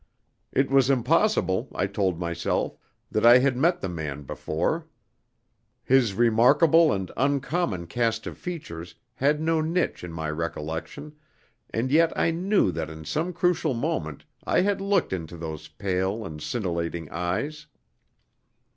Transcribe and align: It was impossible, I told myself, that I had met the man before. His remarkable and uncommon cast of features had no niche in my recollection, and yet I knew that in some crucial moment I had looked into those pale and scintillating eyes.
It 0.51 0.71
was 0.71 0.89
impossible, 0.89 1.67
I 1.75 1.85
told 1.85 2.17
myself, 2.19 2.75
that 3.11 3.23
I 3.23 3.37
had 3.37 3.55
met 3.55 3.81
the 3.81 3.87
man 3.87 4.23
before. 4.23 4.87
His 5.83 6.15
remarkable 6.15 6.91
and 6.91 7.11
uncommon 7.15 7.85
cast 7.85 8.25
of 8.25 8.35
features 8.35 8.95
had 9.13 9.39
no 9.39 9.61
niche 9.61 10.03
in 10.03 10.11
my 10.11 10.31
recollection, 10.31 11.13
and 11.69 11.91
yet 11.91 12.11
I 12.17 12.31
knew 12.31 12.71
that 12.71 12.89
in 12.89 13.05
some 13.05 13.31
crucial 13.31 13.75
moment 13.75 14.25
I 14.43 14.61
had 14.61 14.81
looked 14.81 15.13
into 15.13 15.37
those 15.37 15.67
pale 15.67 16.25
and 16.25 16.41
scintillating 16.41 17.07
eyes. 17.11 17.67